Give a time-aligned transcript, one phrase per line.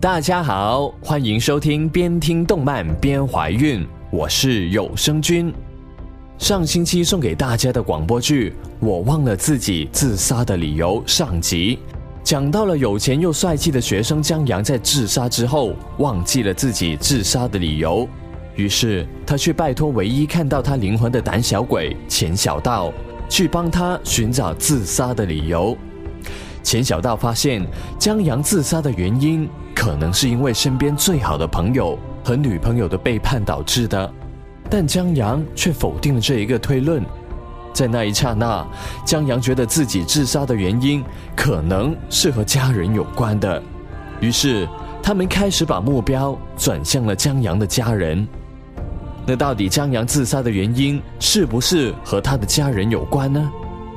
[0.00, 5.52] 大家好，欢迎收听边听动漫边怀孕，我是有声君。
[6.38, 11.80] 上星期送给大家的广播剧《我忘了自己自杀的理由》上集，
[12.22, 18.08] 讲到了有钱又帅气的学生江阳在自杀之后忘记了自己自杀的理由，
[18.54, 22.92] 于是他去拜托唯一看到他灵魂的胆小鬼钱小道，
[23.28, 25.76] 去帮他寻找自杀的理由。
[26.68, 27.66] 钱小道发现
[27.98, 34.12] 江阳自杀的原因，可能是因为身边最好的朋友和女朋友的背叛导致的，
[34.68, 37.02] 但江阳却否定了这一个推论。
[37.72, 38.66] 在那一刹那，
[39.02, 41.02] 江阳觉得自己自杀的原因
[41.34, 43.62] 可能是和家人有关的，
[44.20, 44.68] 于是
[45.02, 48.28] 他们开始把目标转向了江阳的家人。
[49.24, 53.50] 那到底江阳自杀的原因是不是和他的家人有关呢？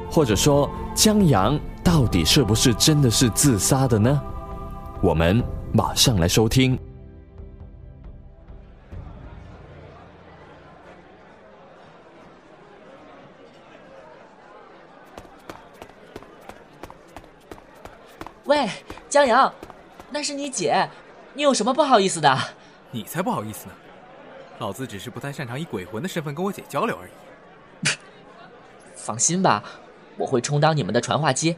[0.09, 1.59] 或者说江阳？
[1.83, 4.21] 到底是不是真的是自杀的呢？
[5.01, 6.77] 我们马上来收听。
[18.45, 18.69] 喂，
[19.09, 19.53] 江阳，
[20.09, 20.89] 那是你姐，
[21.33, 22.37] 你有什么不好意思的？
[22.91, 23.73] 你才不好意思呢，
[24.59, 27.89] 老子只是不太擅长以鬼魂的身份跟我姐交流而已。
[28.95, 29.63] 放心吧，
[30.17, 31.55] 我会充当你们的传话机。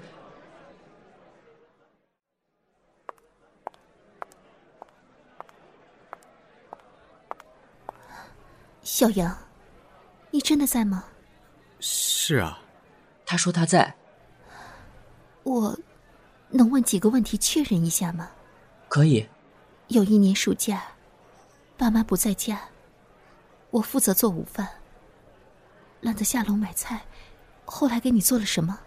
[8.84, 9.36] 小杨，
[10.32, 11.06] 你真的在吗？
[11.80, 12.60] 是啊，
[13.26, 13.96] 他说他在。
[15.44, 15.78] 我
[16.50, 18.30] 能问几个问题确认一下吗？
[18.90, 19.28] 可以。
[19.88, 20.84] 有一年暑假，
[21.78, 22.70] 爸妈不在家，
[23.70, 24.68] 我负责做午饭。
[26.02, 27.04] 懒得下楼买菜，
[27.64, 28.78] 后来给你做了什么？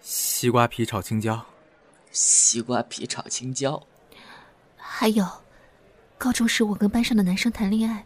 [0.00, 1.46] 西瓜皮炒青椒。
[2.10, 3.82] 西瓜皮炒青椒。
[4.76, 5.26] 还有，
[6.18, 8.04] 高中时我跟班上的男生谈恋爱。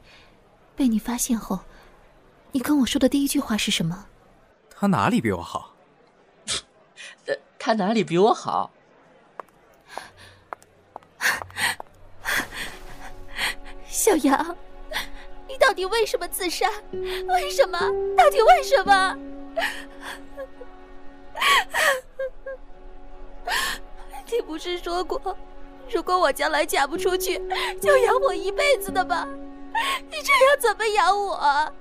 [0.77, 1.61] 被你发现后，
[2.53, 4.07] 你跟我说的第一句话是什么？
[4.71, 5.75] 他哪里比我好？
[7.59, 8.71] 他哪里比我好？
[13.87, 14.57] 小杨，
[15.49, 16.69] 你到底为什么自杀？
[16.93, 17.79] 为什么？
[18.17, 19.17] 到底为什么？
[24.31, 25.37] 你不是说过，
[25.91, 27.41] 如果我将来嫁不出去，
[27.81, 29.29] 就养我一辈子的吗？
[30.11, 31.73] 你这要怎么养我？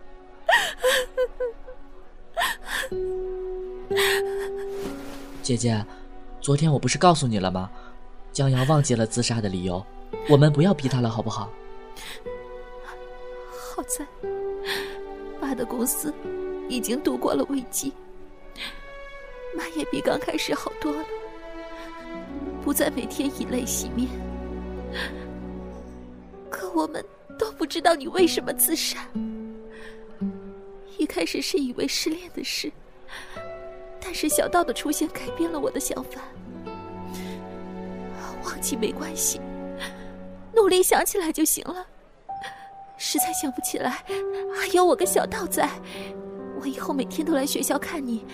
[5.43, 5.85] 姐姐，
[6.41, 7.69] 昨天我不是告诉你了吗？
[8.31, 9.85] 江瑶忘记了自杀的理由，
[10.27, 11.49] 我们不要逼他了，好不好？
[13.75, 14.05] 好在，
[15.39, 16.11] 爸的公司
[16.67, 17.93] 已经度过了危机，
[19.55, 21.05] 妈也比刚开始好多了，
[22.63, 24.09] 不再每天以泪洗面。
[26.49, 27.05] 可我们。
[27.43, 29.05] 都不知道你为什么自杀。
[30.97, 32.71] 一开始是以为失恋的事，
[33.99, 36.21] 但是小道的出现改变了我的想法。
[38.45, 39.41] 忘记没关系，
[40.55, 41.85] 努力想起来就行了。
[42.97, 44.05] 实在想不起来，
[44.55, 45.69] 还有我跟小道在。
[46.61, 48.25] 我以后每天都来学校看你，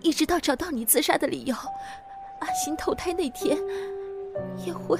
[0.00, 1.54] 一直到找到你自杀的理由，
[2.40, 3.58] 安心投胎那天，
[4.64, 4.98] 也会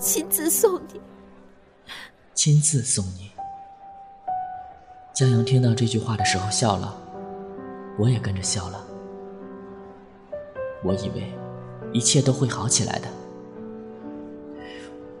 [0.00, 1.00] 亲自送你。
[2.42, 3.30] 亲自送你。
[5.12, 6.96] 江阳听到这句话的时候笑了，
[7.98, 8.82] 我也跟着笑了。
[10.82, 11.34] 我以为
[11.92, 13.08] 一切都会好起来的。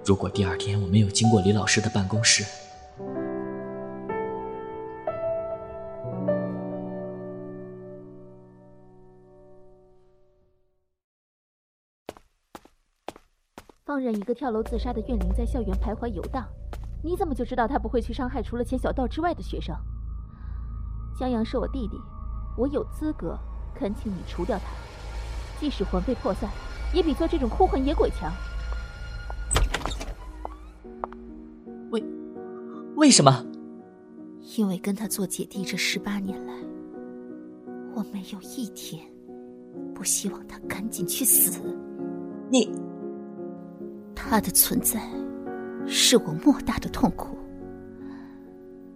[0.02, 2.42] 如果第二天我没有经过李老师的办公室，
[13.84, 16.48] 放任一个跳楼自杀的怨灵在校园徘徊游荡。
[17.02, 19.74] 你怎么就知道他不会去伤害除了钱小道之外的学生？
[21.18, 21.96] 江阳是我弟弟，
[22.56, 23.38] 我有资格
[23.74, 24.64] 恳请你除掉他，
[25.58, 26.48] 即使魂飞魄散，
[26.94, 28.32] 也比做这种孤魂野鬼强。
[31.90, 32.04] 为
[32.96, 33.44] 为什么？
[34.56, 36.52] 因为跟他做姐弟这十八年来，
[37.94, 39.06] 我没有一天
[39.94, 41.60] 不希望他赶紧去死。
[42.50, 42.70] 你，
[44.14, 45.00] 他的存在。
[45.92, 47.36] 是我莫大的痛苦。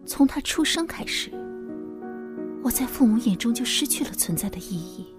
[0.07, 1.29] 从他出生开始，
[2.63, 5.13] 我在父母眼中就失去了存在的意义。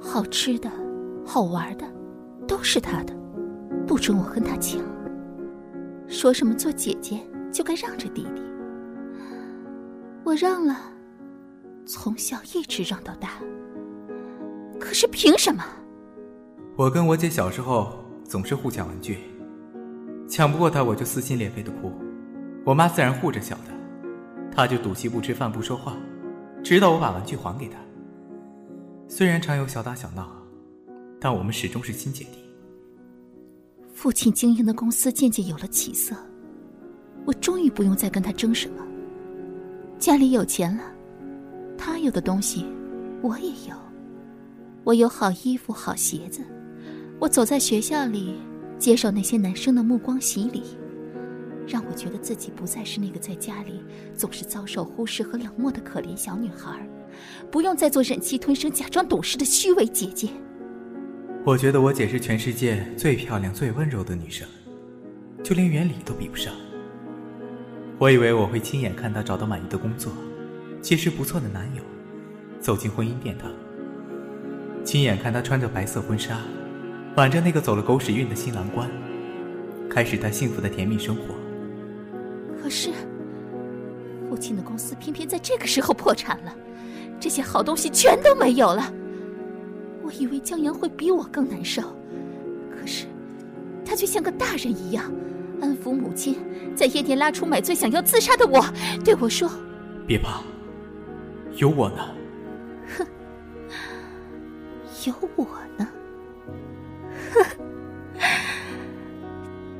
[0.00, 0.68] 好吃的、
[1.24, 1.86] 好玩的，
[2.48, 3.14] 都是他的，
[3.86, 4.82] 不准我跟他抢。
[6.08, 7.20] 说什么做姐姐
[7.52, 8.42] 就该让着弟弟，
[10.24, 10.76] 我让了，
[11.84, 13.30] 从小一直让到大。
[14.80, 15.64] 可是凭什么？
[16.76, 19.18] 我跟我姐小时候总是互抢玩具，
[20.28, 21.92] 抢不过他我就撕心裂肺的哭。
[22.64, 23.72] 我妈自然护着小的，
[24.50, 25.96] 他就赌气不吃饭不说话，
[26.64, 27.78] 直到我把玩具还给他。
[29.08, 30.28] 虽然常有小打小闹，
[31.20, 32.38] 但我们始终是亲姐弟。
[33.94, 36.14] 父亲经营的公司渐渐有了起色，
[37.24, 38.84] 我终于不用再跟他争什么。
[39.98, 40.82] 家里有钱了，
[41.78, 42.66] 他有的东西
[43.22, 43.76] 我也有。
[44.82, 46.42] 我有好衣服、好鞋子，
[47.18, 48.36] 我走在学校里，
[48.78, 50.62] 接受那些男生的目光洗礼，
[51.66, 53.82] 让我觉得自己不再是那个在家里
[54.14, 56.88] 总是遭受忽视和冷漠的可怜小女孩，
[57.50, 60.28] 不用再做忍气吞声、假装懂事的虚伪姐姐。
[61.44, 64.46] 我觉得我姐是全世界最漂亮、最温柔的女生，
[65.42, 66.52] 就连原理都比不上。
[67.98, 70.12] 我以为我会亲眼看她找到满意的工作，
[70.82, 71.82] 结识不错的男友，
[72.60, 73.50] 走进婚姻殿堂。
[74.84, 76.40] 亲眼看她穿着白色婚纱，
[77.16, 78.90] 挽着那个走了狗屎运的新郎官，
[79.88, 81.34] 开始他幸福的甜蜜生活。
[82.62, 82.90] 可是，
[84.28, 86.54] 父亲的公司偏偏在这个时候破产了，
[87.18, 88.92] 这些好东西全都没有了。
[90.02, 91.82] 我以为江阳会比我更难受，
[92.70, 93.06] 可是，
[93.82, 95.10] 他却像个大人一样，
[95.62, 96.38] 安抚母亲，
[96.74, 98.62] 在夜店拉出买醉想要自杀的我，
[99.02, 99.50] 对我说
[100.06, 100.42] ：“别怕，
[101.56, 102.06] 有我呢。
[102.98, 103.06] ”哼
[105.06, 105.46] 有我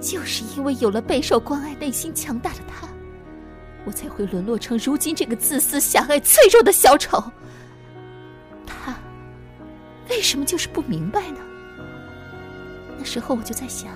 [0.07, 2.87] 就是因为有了备受关爱、内心强大的他，
[3.85, 7.21] 我才会沦落成如今这个自私、狭隘、脆弱的小丑。
[8.65, 8.95] 他
[10.09, 11.39] 为什么就是不明白呢？
[12.97, 13.91] 那时候我就在想，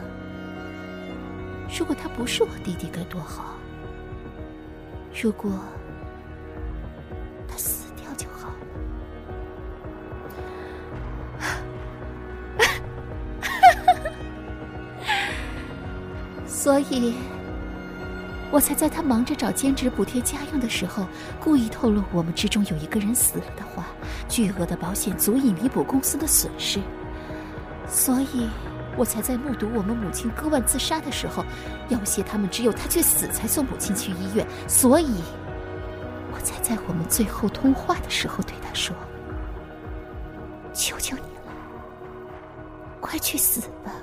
[1.79, 3.55] 如果他不是我弟弟该多好。
[5.23, 5.53] 如果……
[16.63, 17.15] 所以，
[18.51, 21.07] 我才在他忙着找兼职补贴家用的时候，
[21.43, 23.87] 故意透露我们之中有一个人死了的话，
[24.29, 26.79] 巨额的保险足以弥补公司的损失。
[27.89, 28.47] 所以，
[28.95, 31.47] 我才在目睹我们母亲割腕自杀的时候，
[31.89, 34.47] 要挟他们只有他去死才送母亲去医院。
[34.69, 35.15] 所以，
[36.35, 38.95] 我才在我们最后通话的时候对他说
[40.75, 41.55] ：“求求你了，
[43.01, 43.95] 快去死吧。”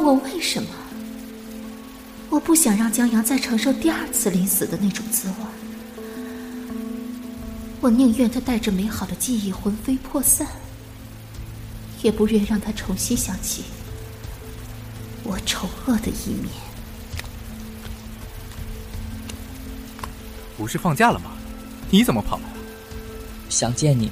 [0.00, 0.68] 问我为什么？
[2.30, 5.34] 我不想让江阳再承受第二次临死的那种滋味。
[7.80, 10.46] 我宁愿他带着美好的记忆魂飞魄散，
[12.02, 13.64] 也不愿让他重新想起
[15.22, 16.48] 我丑恶的一面。
[20.56, 21.32] 不是放假了吗？
[21.90, 22.56] 你怎么跑来了？
[23.48, 24.10] 想见你。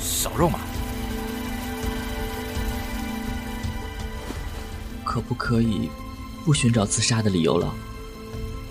[0.00, 0.58] 少肉麻。
[5.14, 5.88] 可不可以
[6.44, 7.72] 不寻找自杀的理由了？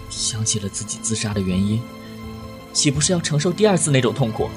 [0.10, 1.82] 想起了自己自杀的原因，
[2.74, 4.50] 岂不是要承受第二次那种痛苦？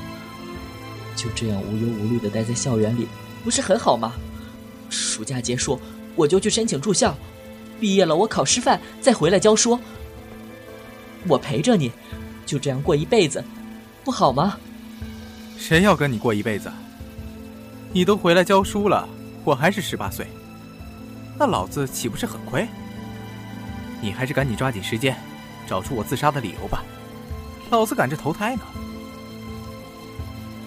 [1.15, 3.07] 就这样无忧无虑的待在校园里，
[3.45, 4.15] 不是很好吗？
[4.91, 5.81] 暑假结束，
[6.17, 7.17] 我就去申请住校，
[7.79, 9.79] 毕业了我考师范，再回来教书。
[11.29, 11.93] 我陪着你，
[12.45, 13.45] 就这样过一辈子，
[14.03, 14.59] 不好吗？
[15.57, 16.69] 谁要跟你过一辈子？
[17.93, 19.09] 你都回来教书了，
[19.45, 20.27] 我还是十八岁。
[21.39, 22.67] 那老子岂不是很亏？
[24.01, 25.17] 你还是赶紧抓紧时间，
[25.67, 26.83] 找出我自杀的理由吧。
[27.71, 28.63] 老子赶着投胎呢。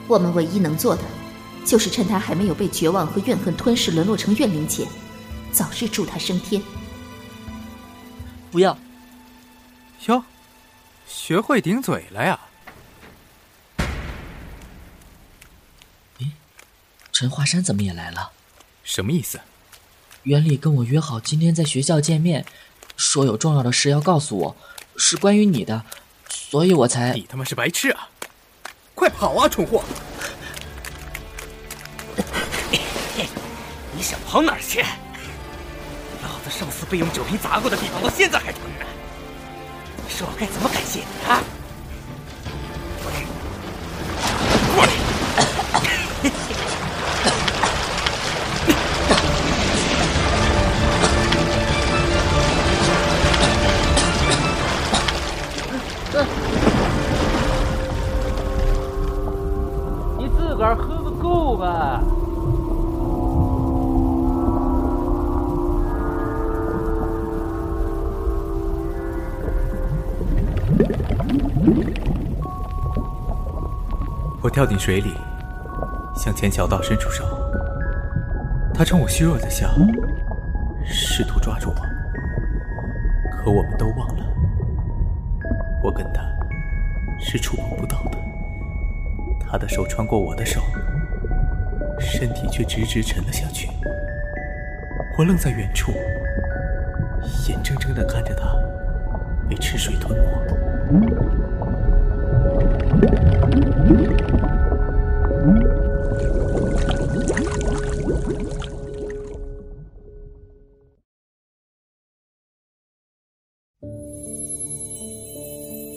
[0.08, 1.04] 我们唯一能做的，
[1.66, 4.88] 就是趁他还没有被绝望和怨恨吞噬，沦落成怨灵前，
[5.52, 6.62] 早日助他升天。
[8.52, 8.78] 不要。
[10.08, 10.24] 哟，
[11.08, 12.40] 学会顶嘴了呀？
[16.18, 16.32] 咦，
[17.12, 18.32] 陈华山怎么也来了？
[18.84, 19.40] 什么意思？
[20.24, 22.46] 袁理跟我约好今天在学校见面，
[22.98, 24.56] 说有重要的事要告诉我，
[24.98, 25.84] 是关于你的，
[26.30, 27.14] 所以我才……
[27.14, 28.10] 你他妈是白痴啊！
[28.94, 29.84] 快跑啊，蠢货！
[33.96, 34.82] 你想跑哪儿去？
[36.22, 38.86] 老子上次被用酒瓶砸过的地方，到现在还疼呢。
[40.06, 41.42] 你说我该怎么感谢你啊？
[74.42, 75.14] 我跳进水里，
[76.16, 77.24] 向钱小道伸出手。
[78.74, 79.70] 他冲我虚弱的笑，
[80.86, 81.76] 试图抓住我。
[83.32, 84.26] 可我们都忘了，
[85.84, 86.22] 我跟他
[87.20, 88.18] 是触碰不到的。
[89.40, 90.62] 他的手穿过我的手，
[92.00, 93.70] 身体却直直沉了下去。
[95.18, 95.92] 我愣在远处，
[97.50, 98.56] 眼睁睁地看着他
[99.50, 101.39] 被赤水吞没。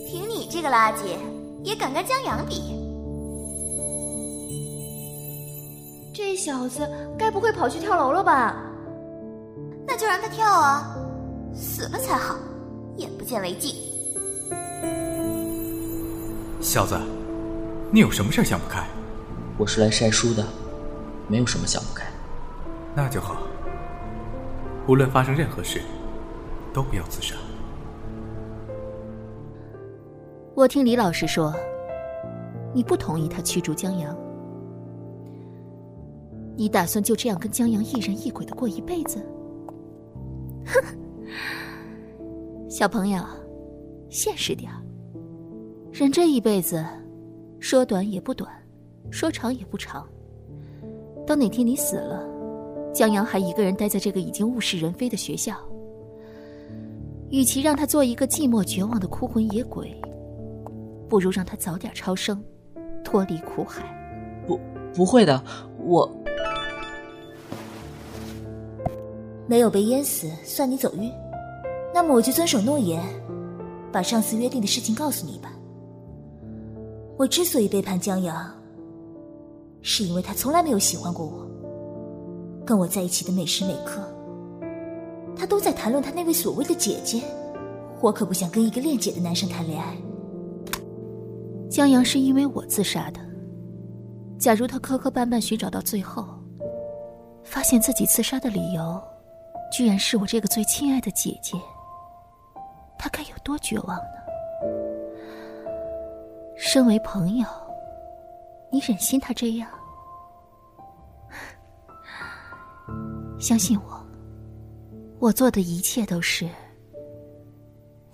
[0.07, 1.17] 凭你这个垃圾，
[1.65, 2.79] 也敢跟江阳比？
[6.15, 8.55] 这小子该不会跑去跳楼了吧？
[9.87, 10.97] 那就让他跳啊，
[11.55, 12.37] 死了才好，
[12.97, 13.75] 眼不见为净。
[16.61, 16.95] 小子，
[17.95, 18.83] 你有什么事想不开？
[19.59, 20.43] 我是来晒书的，
[21.29, 22.07] 没有什么想不开。
[22.97, 23.43] 那就好。
[24.89, 25.83] 无论发生任何事，
[26.73, 27.35] 都不要自杀。
[30.55, 31.55] 我听李老师说，
[32.73, 34.17] 你不同意他驱逐江阳，
[36.57, 39.23] 你打算就这样跟江阳一人一鬼的过一辈子？
[40.65, 40.83] 哼，
[42.71, 43.23] 小朋友，
[44.09, 44.73] 现实点
[45.93, 46.83] 人这一辈子，
[47.63, 48.51] 说短也不短，
[49.09, 50.05] 说长也不长。
[51.25, 52.21] 当哪天你死了，
[52.93, 55.55] 江阳还一个人待在这个已经物是人非的学校，
[57.31, 59.97] 与其让他做一个寂寞绝望的孤魂野鬼，
[61.09, 62.43] 不如让他早点超生，
[63.05, 63.85] 脱离苦海。
[64.45, 64.59] 不，
[64.93, 65.41] 不会的，
[65.79, 66.13] 我
[69.47, 71.09] 没有被淹死，算你走运。
[71.95, 73.01] 那么我就遵守诺言，
[73.93, 75.53] 把上次约定的事情告诉你吧。
[77.23, 78.53] 我之所以背叛江阳，
[79.81, 81.49] 是因为他从来没有喜欢过我。
[82.67, 84.03] 跟我在一起的每时每刻，
[85.37, 87.23] 他都在谈论他那位所谓的姐姐。
[88.01, 89.97] 我可不想跟一个恋姐的男生谈恋爱。
[91.71, 93.21] 江阳是因为我自杀的。
[94.37, 96.27] 假如他磕磕绊绊寻找到最后，
[97.45, 99.01] 发现自己自杀的理由，
[99.73, 101.57] 居然是我这个最亲爱的姐姐，
[102.99, 104.22] 他该有多绝望呢？
[106.65, 107.47] 身为朋友，
[108.71, 109.69] 你忍心他这样？
[113.37, 114.07] 相信我，
[115.19, 116.49] 我做的一切都是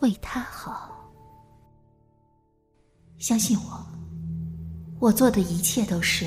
[0.01, 0.91] 为他好。
[3.19, 3.87] 相信我，
[4.99, 6.25] 我做的一切都是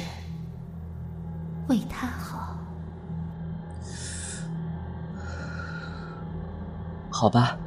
[1.69, 2.55] 为他好。
[7.09, 7.57] 好吧，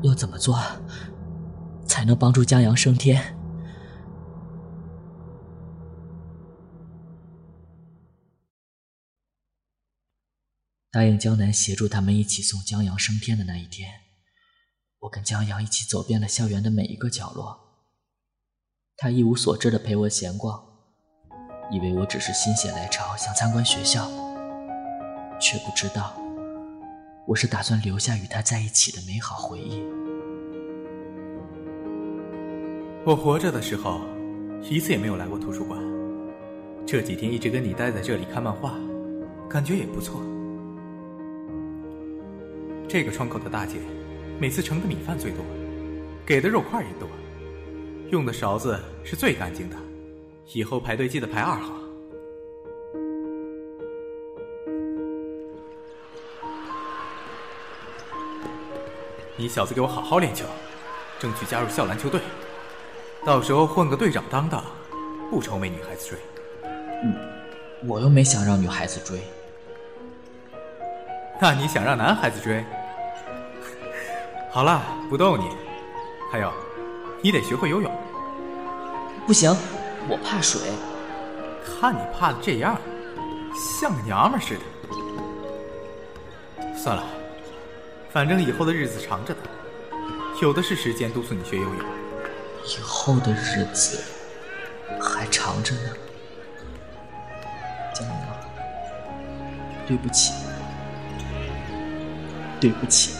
[0.00, 0.58] 要怎么做
[1.98, 3.36] 才能帮助江阳升天？
[10.92, 13.90] 答应江南协助他们一起送江阳升天的那一天，
[15.00, 17.58] 我跟江阳一起走遍了校园的每一个角落。
[18.96, 20.64] 他一无所知的陪我闲逛，
[21.72, 24.08] 以为我只是心血来潮想参观学校，
[25.40, 26.16] 却不知道
[27.26, 29.97] 我是打算留下与他在一起的美好回忆。
[33.04, 34.02] 我活着的时候，
[34.68, 35.80] 一次也没有来过图书馆。
[36.86, 38.74] 这几天一直跟你待在这里看漫画，
[39.48, 40.20] 感觉也不错。
[42.86, 43.76] 这个窗口的大姐，
[44.38, 45.42] 每次盛的米饭最多，
[46.26, 47.08] 给的肉块也多，
[48.10, 49.76] 用的勺子是最干净的。
[50.52, 51.74] 以后排队记得排二号。
[59.36, 60.44] 你小子给我好好练球，
[61.20, 62.20] 争取加入校篮球队，
[63.28, 64.64] 到时候混个队长当当，
[65.28, 66.18] 不愁没女孩子追。
[67.04, 67.14] 嗯，
[67.86, 69.20] 我又没想让女孩子追。
[71.38, 72.64] 那你想让男孩子追？
[74.50, 75.44] 好了，不逗你。
[76.32, 76.50] 还有，
[77.20, 77.92] 你得学会游泳。
[79.26, 79.54] 不行，
[80.08, 80.62] 我怕水。
[81.66, 82.80] 看你怕的这样，
[83.54, 84.62] 像个娘们似的。
[86.74, 87.04] 算了，
[88.10, 89.40] 反正以后的日子长着呢，
[90.40, 91.84] 有的是时间督促你学游泳。
[92.68, 93.98] 以后的日子
[95.00, 95.80] 还长着呢，
[97.94, 98.18] 江阳，
[99.86, 100.34] 对不起，
[102.60, 103.14] 对不起。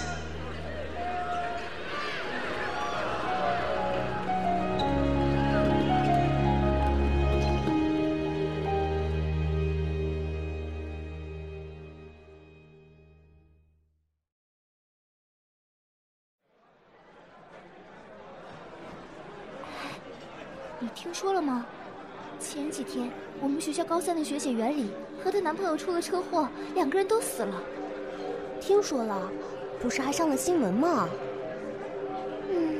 [23.68, 24.88] 学校高三的学姐袁里
[25.22, 27.62] 和她男朋友出了车祸，两个人都死了。
[28.58, 29.30] 听说了，
[29.78, 31.06] 不是还上了新闻吗？
[32.50, 32.76] 嗯，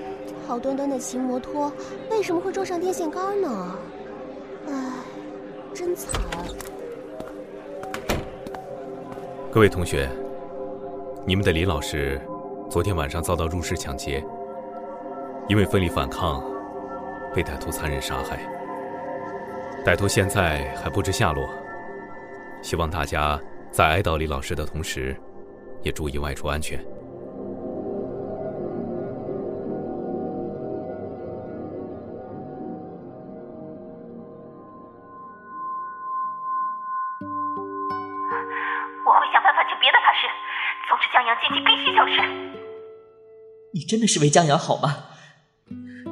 [0.46, 1.70] 好端端的骑摩托，
[2.10, 3.76] 为什么会撞上电线杆呢？
[4.68, 4.92] 唉，
[5.74, 6.10] 真惨。
[9.52, 10.08] 各位同学，
[11.26, 12.18] 你们的李老师
[12.70, 14.24] 昨天晚上遭到入室抢劫，
[15.50, 16.42] 因为奋力反抗，
[17.34, 18.57] 被歹徒残忍杀害。
[19.88, 21.48] 歹徒现在还不知下落，
[22.62, 23.40] 希望大家
[23.70, 25.18] 在哀悼李老师的同时，
[25.82, 26.78] 也注意外出安全。
[26.78, 26.84] 我
[39.14, 40.28] 会想办法请别的法师，
[40.86, 42.20] 阻止江阳剑气必须消失。
[43.72, 45.06] 你真的是为江阳好吗？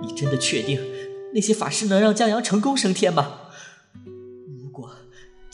[0.01, 0.81] 你真的确定
[1.35, 3.41] 那些法师能让江阳成功升天吗？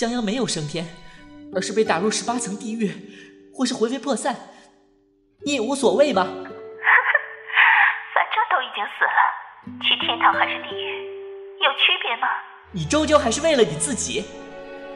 [0.02, 0.85] 江阳没有升天，
[1.54, 2.90] 而是被打入十八层地狱，
[3.54, 4.35] 或是魂飞魄散，
[5.47, 6.25] 你也无所谓吧？
[6.25, 6.35] 反
[8.35, 11.06] 正都已经死了，去天堂还是地狱，
[11.62, 12.26] 有区别吗？
[12.73, 14.25] 你终究还是为了你自己，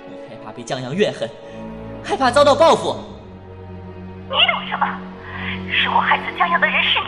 [0.09, 1.31] 你害怕被江阳怨恨，
[2.03, 2.97] 害怕遭到报复。
[4.25, 5.01] 你懂什么？
[5.85, 7.07] 如果害死江阳的人是你，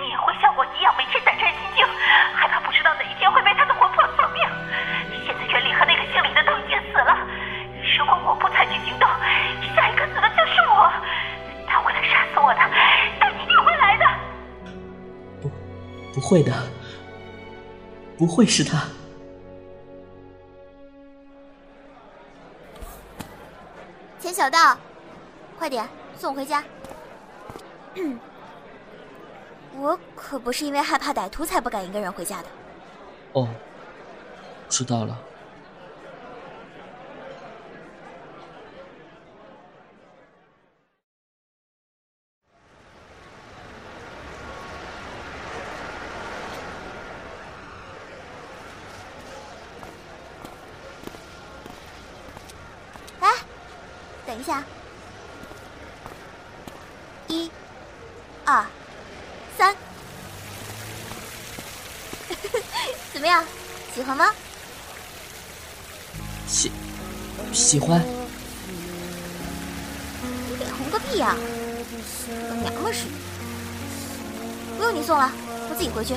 [0.00, 1.84] 你也会像我一样每天胆战心惊，
[16.16, 16.50] 不会的，
[18.16, 18.88] 不会是他。
[24.18, 24.78] 钱小道，
[25.58, 25.86] 快点
[26.18, 26.64] 送我回家。
[29.78, 32.48] 我可不是因为害怕歹徒才不敢一个人回家的。
[33.34, 33.46] 哦，
[34.70, 35.18] 知道了。
[70.78, 71.36] 红个屁呀、
[72.48, 73.12] 跟娘们似的。
[74.76, 75.32] 不用你送了，
[75.70, 76.14] 我自己回去。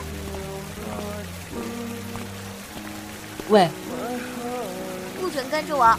[3.50, 3.70] 喂，
[5.20, 5.98] 不准跟着我。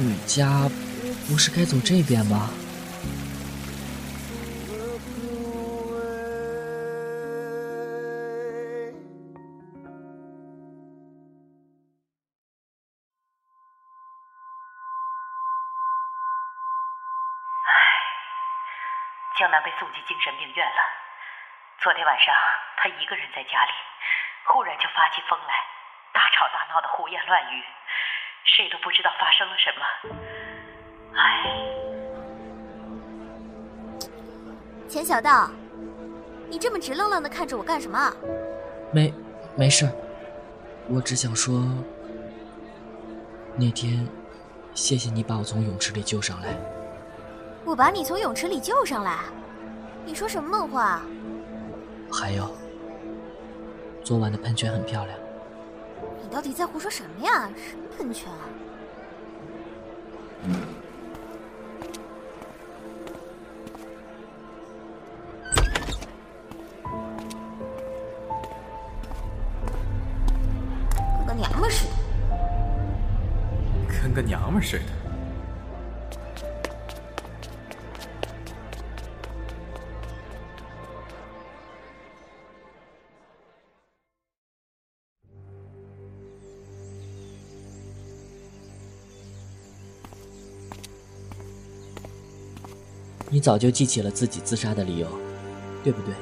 [0.00, 0.70] 你家
[1.28, 2.50] 不是该走这边吗？
[21.88, 22.34] 昨天晚上，
[22.76, 23.72] 他一个人在家里，
[24.44, 25.54] 忽然就发起疯来，
[26.12, 27.64] 大吵大闹的胡言乱语，
[28.44, 29.80] 谁都不知道发生了什么。
[31.16, 31.48] 唉，
[34.86, 35.50] 钱小道，
[36.50, 38.12] 你这么直愣愣的看着我干什么啊？
[38.92, 39.10] 没，
[39.56, 39.90] 没事。
[40.90, 41.64] 我只想说，
[43.56, 44.06] 那天
[44.74, 46.48] 谢谢你把我从泳池里救上来。
[47.64, 49.20] 我把你从泳池里救上来，
[50.04, 51.00] 你说什么梦话？
[52.10, 52.50] 还有，
[54.02, 55.18] 昨晚的喷泉很漂亮。
[56.22, 57.50] 你到底在胡说什么呀？
[57.56, 58.48] 什么喷泉啊？
[93.30, 95.06] 你早就记起了自己自杀的理由，
[95.84, 96.14] 对不对？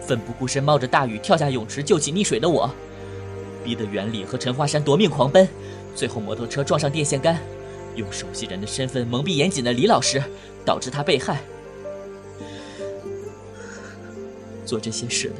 [0.00, 2.68] 奋不顾身冒着大雨跳下泳池救起溺水的我，
[3.62, 5.46] 逼得袁礼和陈华山夺命狂奔，
[5.94, 7.38] 最后摩托车撞上电线杆，
[7.96, 10.22] 用熟悉人的身份蒙蔽严谨的李老师，
[10.64, 11.40] 导致他被害。
[14.64, 15.36] 做这些事的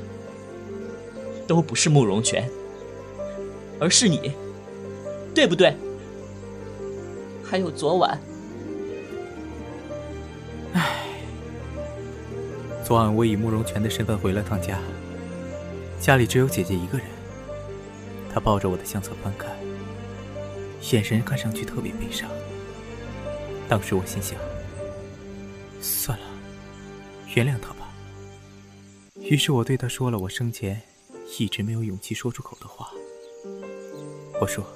[1.47, 2.49] 都不是慕容泉，
[3.79, 4.33] 而是你，
[5.35, 5.75] 对不对？
[7.43, 8.21] 还有昨晚。
[12.91, 14.77] 昨晚我以慕容泉的身份回了趟家，
[16.01, 17.07] 家里只有姐姐一个人。
[18.35, 19.57] 她抱着我的相册翻看，
[20.91, 22.29] 眼神看上去特别悲伤。
[23.69, 24.37] 当时我心想：
[25.81, 26.27] 算了，
[27.37, 27.93] 原谅她吧。
[29.21, 30.83] 于是我对她说了我生前
[31.39, 32.91] 一直没有勇气说出口的话。
[34.41, 34.67] 我说：“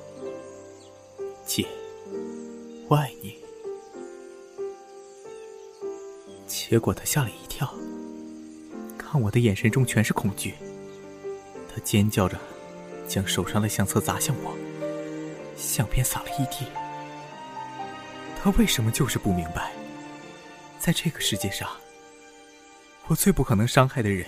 [1.44, 1.66] 姐，
[2.87, 3.35] 我爱你。”
[6.46, 7.74] 结果她吓了一跳，
[9.14, 10.55] 看我的眼神中全是恐惧。
[11.72, 12.37] 她尖叫着，
[13.07, 14.53] 将手上的相册砸向我，
[15.57, 16.66] 相片洒了一地。
[18.42, 19.70] 她为什么就是不明白，
[20.81, 21.70] 在这个世界上，
[23.07, 24.27] 我最不可能伤害的人，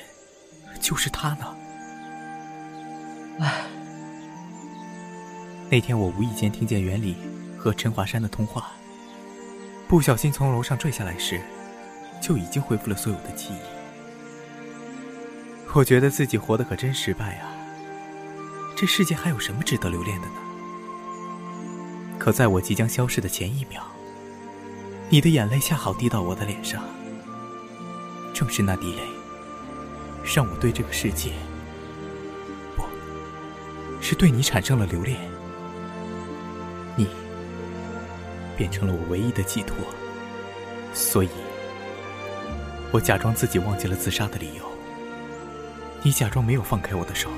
[0.80, 1.56] 就是她呢？
[3.40, 3.66] 唉。
[5.68, 7.16] 那天我无意间听见袁里
[7.58, 8.70] 和陈华山的通话，
[9.88, 11.40] 不小心从楼上坠下来时。
[12.22, 13.75] 就已经恢复了所有的记忆。
[15.76, 17.52] 我觉得自己活得可真失败啊！
[18.74, 20.34] 这世界还有什么值得留恋的呢？
[22.18, 23.82] 可在我即将消失的前一秒，
[25.10, 26.82] 你的眼泪恰好滴到我的脸上。
[28.32, 29.02] 正是那滴泪，
[30.24, 31.32] 让我对这个世界，
[32.74, 32.82] 不，
[34.00, 35.18] 是对你产生了留恋。
[36.96, 37.06] 你，
[38.56, 39.76] 变成了我唯一的寄托。
[40.94, 41.28] 所以。
[42.92, 44.64] 我假装自己忘记了自杀的理由，
[46.06, 47.28] 你假装没有放开我的手。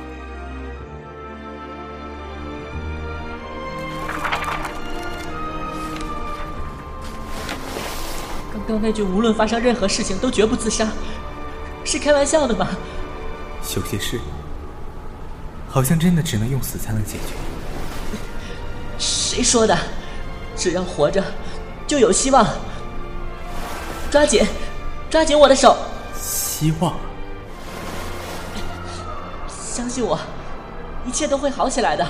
[8.53, 10.87] 刚刚那句“无论发生任何事情都绝不自杀”，
[11.83, 12.69] 是开玩笑的吧？
[13.75, 14.21] 有些事，
[15.67, 18.19] 好像真的只能用死才能解决。
[18.99, 19.75] 谁说的？
[20.55, 21.25] 只要活着，
[21.87, 22.47] 就有希望。
[24.11, 24.45] 抓紧！
[25.09, 25.75] 抓紧我的手，
[26.21, 26.95] 希望，
[29.79, 30.19] 相信我，
[31.07, 32.05] 一切都会好起来的。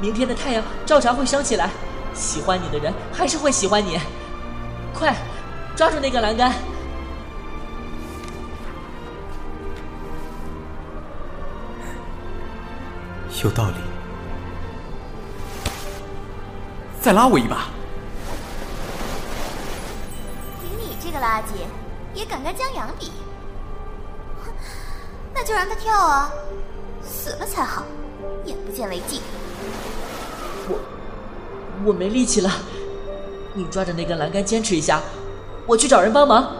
[0.00, 1.70] 明天的太阳照常会升起来，
[2.12, 3.96] 喜欢你的人还是会喜欢你。
[4.92, 5.14] 快，
[5.76, 6.52] 抓住那个栏杆！
[13.44, 13.76] 有道理，
[17.00, 17.68] 再拉我一把。
[20.60, 21.62] 凭你这个垃圾
[22.12, 23.12] 也敢跟江阳比？
[25.48, 26.30] 就让他跳啊，
[27.02, 27.82] 死了才好，
[28.44, 29.22] 眼不见为净。
[30.68, 30.78] 我
[31.86, 32.50] 我没力气了，
[33.54, 35.00] 你抓着那根栏杆坚持一下，
[35.66, 36.52] 我去找人帮忙。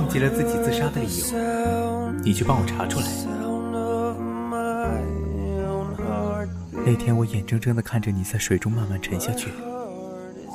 [0.00, 3.06] 忘记了自己自杀的理由，你去帮我查出来。
[6.86, 9.50] 那天我眼睁睁的看着你在水中慢慢沉下去，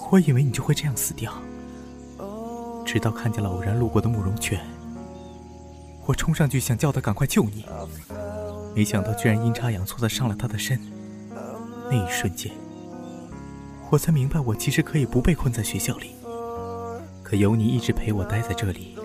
[0.09, 1.31] 我以为你就会这样死掉。
[2.83, 4.59] 直到看见了偶然路过的慕容泉，
[6.07, 7.67] 我冲上去想叫他赶快救你，
[8.73, 10.81] 没想到居然阴差阳错的上了他的身。
[11.87, 12.51] 那一瞬间，
[13.91, 16.15] 我才明白我其实可以不被困在学校里，
[17.21, 18.97] 可有你一直陪我待在这里。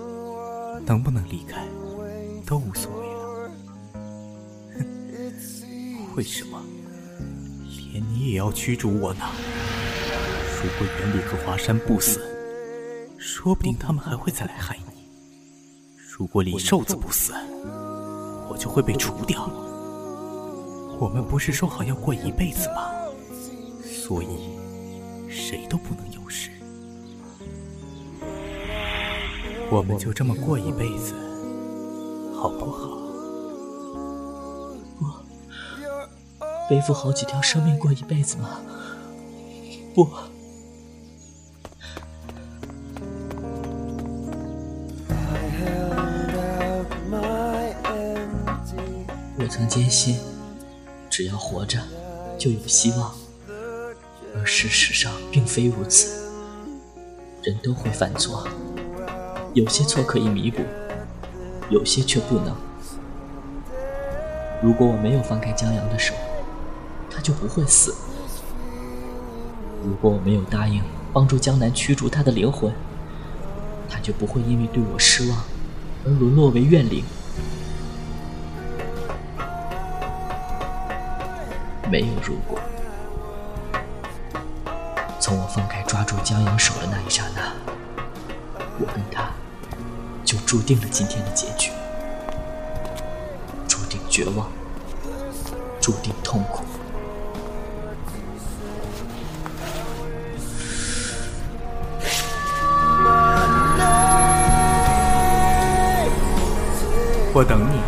[0.87, 1.66] 能不能离开，
[2.46, 3.50] 都无所谓了。
[4.74, 6.62] 哼，为什么
[7.92, 9.24] 连你也要驱逐我呢？
[10.62, 12.20] 如果袁礼和华山不死，
[13.18, 15.09] 说不定他们还会再来害你。
[16.18, 17.33] 如果李瘦子不死，
[18.50, 19.50] 我就会被除掉。
[20.98, 22.90] 我们不是说好要过一辈子吗？
[23.83, 24.59] 所以，
[25.30, 26.50] 谁都不能有事。
[29.72, 31.14] 我们就这么过一辈子，
[32.35, 32.88] 好不好？
[34.98, 35.24] 我
[36.68, 38.61] 背负好几条生命过一辈子吗？
[39.94, 40.09] 不。
[49.38, 50.16] 我曾坚信，
[51.09, 51.78] 只要活着，
[52.37, 53.14] 就有希望。
[54.35, 56.28] 而事实上并非如此，
[57.44, 58.46] 人都会犯错。
[59.52, 60.62] 有些错可以弥补，
[61.70, 62.54] 有些却不能。
[64.62, 66.14] 如果我没有放开江阳的手，
[67.10, 67.92] 他就不会死；
[69.84, 70.80] 如果我没有答应
[71.12, 72.72] 帮助江南驱逐他的灵魂，
[73.88, 75.38] 他就不会因为对我失望
[76.04, 77.02] 而沦落为怨灵。
[81.90, 82.60] 没有如果，
[85.18, 87.52] 从我放开抓住江阳手的那一刹那，
[88.78, 89.29] 我跟他
[90.50, 91.70] 注定了今天的结局，
[93.68, 94.50] 注定绝望，
[95.80, 96.64] 注定痛苦。
[107.32, 107.80] 我等你，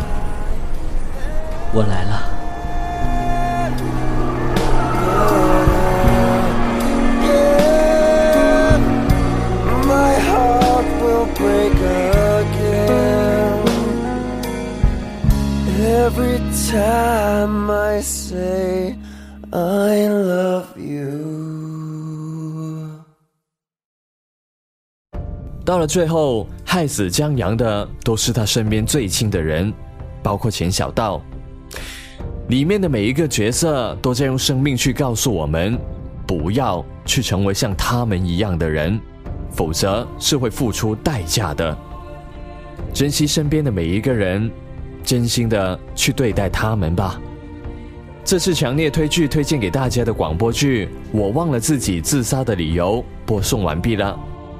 [1.73, 2.32] 我来了。
[16.73, 18.95] Time I say
[19.51, 21.03] I love you。
[25.63, 29.71] 到了最后，害死江阳的都是他身边最亲的人，
[30.23, 31.21] 包括钱小道。
[32.49, 35.79] 里面的每一个角色都在用生命去告诉我们，
[36.25, 38.99] 不要去成为像他们一样的人，
[39.51, 41.77] 否则是会付出代价的。
[42.91, 44.49] 珍惜身边的每一个人。
[45.03, 47.19] 真心的去对待他们吧。
[48.25, 54.17] 这次强烈推剧推荐给大家的广播剧《我忘了自己自杀的理由》播送完毕了。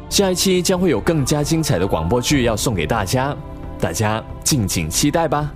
[0.10, 3.36] 下一期将会有更加精彩的广播剧要送给大家，
[3.79, 5.51] 大家敬请期待吧。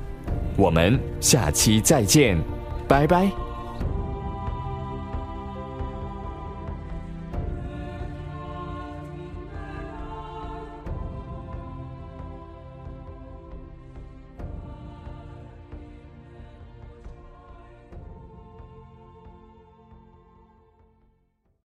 [0.55, 2.41] 我们下期再见，
[2.87, 3.46] 拜拜。